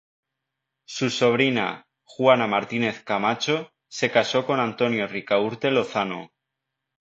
Su 0.87 1.11
sobrina, 1.11 1.85
Juana 2.03 2.47
Martínez 2.47 3.03
Camacho, 3.03 3.71
se 3.87 4.09
casó 4.09 4.47
con 4.47 4.59
Antonio 4.59 5.05
Ricaurte 5.05 5.69
Lozano. 5.69 6.31